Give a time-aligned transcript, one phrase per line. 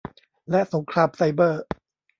[0.49, 1.63] และสงครามไซเบอร์